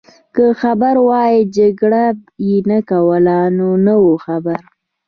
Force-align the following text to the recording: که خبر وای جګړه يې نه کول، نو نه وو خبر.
که 0.35 0.45
خبر 0.61 0.95
وای 1.09 1.35
جګړه 1.57 2.03
يې 2.47 2.57
نه 2.69 2.79
کول، 2.89 3.25
نو 3.57 3.67
نه 3.85 3.93
وو 4.03 4.13
خبر. 4.25 4.61